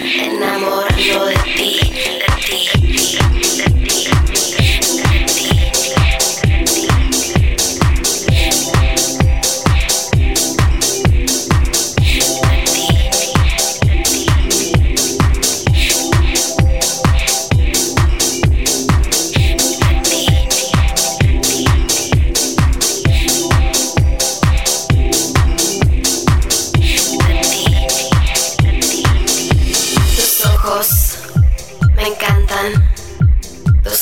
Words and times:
enamorando 0.00 1.26
de 1.26 1.34
ti. 1.54 1.63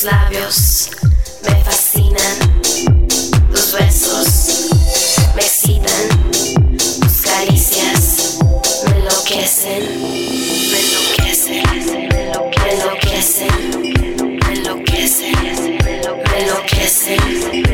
Tus 0.02 0.11
labios 0.11 0.91
me 1.45 1.55
fascinan, 1.62 2.62
tus 3.52 3.73
besos 3.73 4.69
me 5.37 5.42
excitan, 5.42 6.09
tus 7.01 7.23
caricias 7.23 8.38
me 8.88 8.98
enloquecen, 8.98 10.02
me 10.73 10.80
enloquecen, 10.80 12.09
me 12.09 12.23
enloquecen, 12.33 13.47
me 14.44 14.53
enloquecen, 14.55 15.36
me 15.84 15.91
enloquecen. 15.94 16.12
Me 16.33 16.39
enloquecen. 16.41 17.72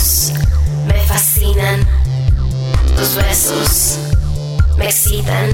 ojos 0.00 0.32
me 0.86 0.94
fascinan, 1.06 1.86
tus 2.96 3.14
besos 3.14 3.98
me 4.76 4.86
excitan, 4.86 5.50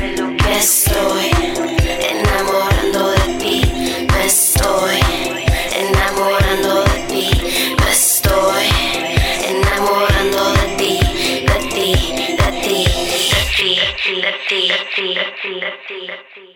lati 14.13 14.67
lati 14.67 15.13
lati 15.13 15.49
lati 15.61 15.97
lati 16.07 16.48